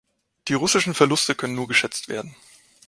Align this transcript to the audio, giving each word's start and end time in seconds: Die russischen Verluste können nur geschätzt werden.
Die 0.47 0.55
russischen 0.55 0.95
Verluste 0.95 1.35
können 1.35 1.53
nur 1.53 1.67
geschätzt 1.67 2.07
werden. 2.09 2.35